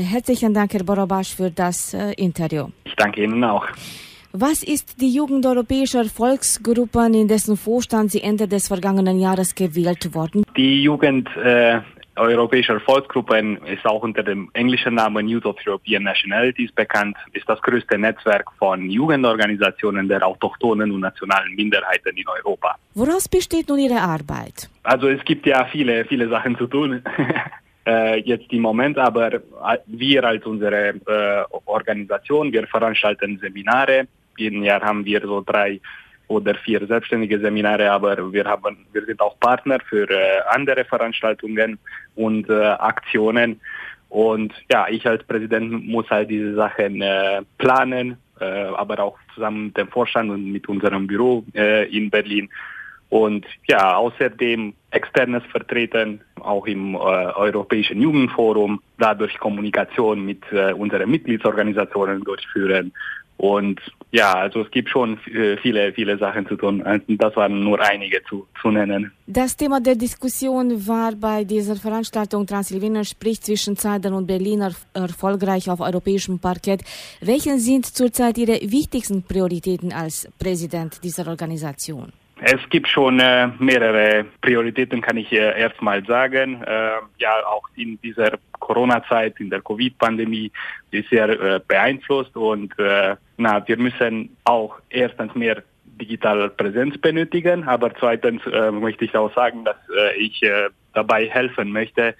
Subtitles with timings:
[0.00, 2.68] Herzlichen Dank, Herr Borobasch, für das äh, Interview.
[2.84, 3.66] Ich danke Ihnen auch.
[4.32, 10.14] Was ist die Jugend europäischer Volksgruppen, in dessen Vorstand Sie Ende des vergangenen Jahres gewählt
[10.14, 10.44] wurden?
[10.56, 11.80] Die Jugend äh,
[12.14, 17.60] europäischer Volksgruppen ist auch unter dem englischen Namen Youth of European Nationalities bekannt, ist das
[17.62, 22.76] größte Netzwerk von Jugendorganisationen der autochthonen und nationalen Minderheiten in Europa.
[22.94, 24.68] Woraus besteht nun Ihre Arbeit?
[24.82, 27.02] Also es gibt ja viele, viele Sachen zu tun.
[27.88, 29.40] äh, jetzt im Moment, aber äh,
[29.86, 34.06] wir als unsere äh, Organisation, wir veranstalten Seminare.
[34.36, 35.80] Jeden Jahr haben wir so drei
[36.28, 41.78] oder vier selbstständige Seminare, aber wir haben, wir sind auch Partner für äh, andere Veranstaltungen
[42.14, 43.58] und äh, Aktionen.
[44.10, 49.76] Und ja, ich als Präsident muss halt diese Sachen äh, planen, aber auch zusammen mit
[49.76, 51.42] dem Vorstand und mit unserem Büro
[51.90, 52.48] in Berlin.
[53.10, 61.10] Und ja, außerdem externes Vertreten, auch im äh, Europäischen Jugendforum, dadurch Kommunikation mit äh, unseren
[61.10, 62.92] Mitgliedsorganisationen durchführen
[63.38, 63.80] und
[64.10, 66.82] ja, also es gibt schon äh, viele, viele Sachen zu tun.
[67.06, 69.12] Das waren nur einige zu, zu nennen.
[69.28, 75.70] Das Thema der Diskussion war bei dieser Veranstaltung Transsilvanien spricht zwischen Zeitern und Berliner erfolgreich
[75.70, 76.82] auf europäischem Parkett.
[77.20, 82.12] Welche sind zurzeit Ihre wichtigsten Prioritäten als Präsident dieser Organisation?
[82.40, 86.62] Es gibt schon äh, mehrere Prioritäten, kann ich äh, erstmal sagen.
[86.62, 90.52] Äh, ja, auch in dieser Corona-Zeit, in der Covid-Pandemie,
[90.90, 97.64] ist sehr äh, beeinflusst und äh, na, wir müssen auch erstens mehr digitale Präsenz benötigen,
[97.64, 99.76] aber zweitens äh, möchte ich auch sagen, dass
[100.16, 100.44] ich
[100.94, 102.14] dabei helfen möchte,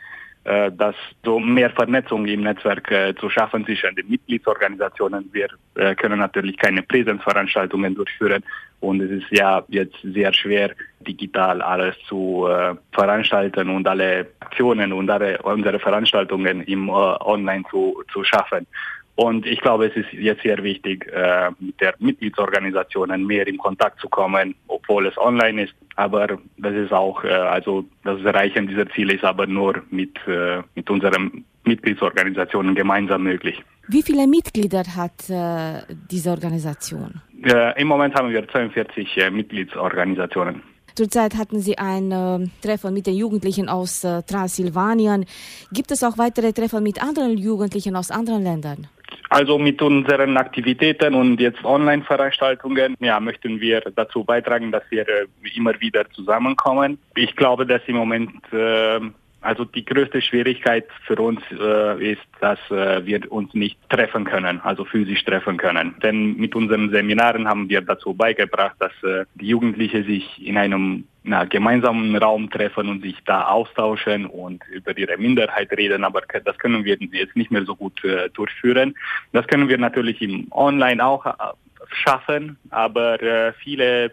[0.70, 5.28] dass so mehr Vernetzung im Netzwerk äh, zu schaffen zwischen den Mitgliedsorganisationen.
[5.32, 8.42] Wir äh, können natürlich keine Präsenzveranstaltungen durchführen
[8.80, 14.92] und es ist ja jetzt sehr schwer, digital alles zu äh, veranstalten und alle Aktionen
[14.92, 18.66] und alle unsere Veranstaltungen im äh, Online zu, zu schaffen.
[19.16, 23.98] Und ich glaube, es ist jetzt sehr wichtig, äh, mit der Mitgliedsorganisationen mehr in Kontakt
[23.98, 24.55] zu kommen,
[24.89, 25.74] obwohl es online ist.
[25.96, 26.27] Aber
[26.57, 30.89] das ist auch, äh, also das Erreichen dieser Ziele ist aber nur mit, äh, mit
[30.89, 33.62] unseren Mitgliedsorganisationen gemeinsam möglich.
[33.89, 37.20] Wie viele Mitglieder hat äh, diese Organisation?
[37.45, 40.62] Äh, Im Moment haben wir 42 äh, Mitgliedsorganisationen.
[40.95, 45.27] Zurzeit hatten Sie ein äh, Treffen mit den Jugendlichen aus Transsilvanien.
[45.70, 48.89] Gibt es auch weitere Treffen mit anderen Jugendlichen aus anderen Ländern?
[49.30, 55.27] Also mit unseren Aktivitäten und jetzt Online-Veranstaltungen ja, möchten wir dazu beitragen, dass wir äh,
[55.55, 56.98] immer wieder zusammenkommen.
[57.14, 59.01] Ich glaube, dass im Moment äh,
[59.40, 64.60] also die größte Schwierigkeit für uns äh, ist, dass äh, wir uns nicht treffen können,
[64.62, 65.94] also physisch treffen können.
[66.02, 71.04] Denn mit unseren Seminaren haben wir dazu beigebracht, dass äh, die Jugendlichen sich in einem
[71.22, 76.05] na, gemeinsamen Raum treffen und sich da austauschen und über ihre Minderheit reden.
[76.05, 78.94] Aber das können wir jetzt nicht mehr so gut äh, durchführen.
[79.32, 81.32] Das können wir natürlich im Online auch äh,
[81.92, 84.10] schaffen, aber äh, viele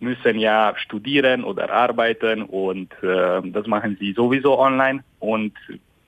[0.00, 5.52] müssen ja studieren oder arbeiten und äh, das machen sie sowieso online und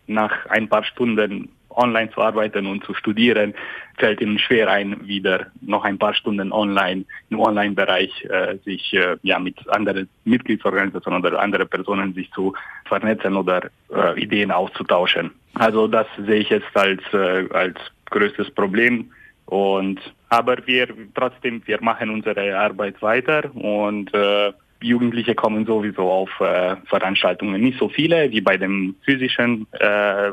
[0.06, 3.54] nach ein paar Stunden online zu arbeiten und zu studieren,
[3.98, 9.16] fällt ihnen schwer ein, wieder noch ein paar Stunden online im Online-Bereich äh, sich äh,
[9.22, 12.54] ja mit anderen Mitgliedsorganisationen oder anderen Personen sich zu
[12.86, 15.30] vernetzen oder äh, Ideen auszutauschen.
[15.54, 17.76] Also das sehe ich jetzt als äh, als
[18.06, 19.10] größtes Problem
[19.50, 24.52] und aber wir trotzdem, wir machen unsere Arbeit weiter und äh,
[24.82, 27.60] Jugendliche kommen sowieso auf äh, Veranstaltungen.
[27.60, 30.30] Nicht so viele wie bei dem physischen, äh,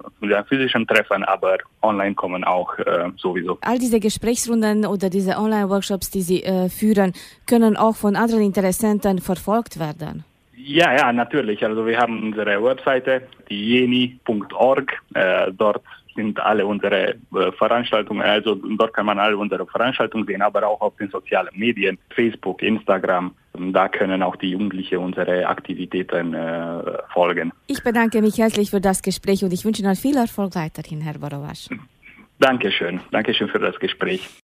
[0.47, 3.57] physischen Treffen, aber online kommen auch äh, sowieso.
[3.61, 7.13] All diese Gesprächsrunden oder diese Online-Workshops, die Sie äh, führen,
[7.45, 10.23] können auch von anderen Interessenten verfolgt werden.
[10.56, 11.66] Ja, ja, natürlich.
[11.66, 14.94] Also wir haben unsere Webseite, die jeni.org.
[15.13, 15.83] Äh, dort
[16.17, 20.81] sind alle unsere äh, Veranstaltungen, also dort kann man alle unsere Veranstaltungen sehen, aber auch
[20.81, 23.31] auf den sozialen Medien, Facebook, Instagram.
[23.53, 26.81] Da können auch die Jugendlichen unsere Aktivitäten äh,
[27.13, 27.53] folgen.
[27.67, 31.17] Ich bedanke mich herzlich für das Gespräch und ich wünsche Ihnen viel Erfolg weiterhin, Herr
[31.17, 31.69] Borowasch.
[32.39, 33.00] Dankeschön.
[33.12, 34.44] Dankeschön für das Gespräch.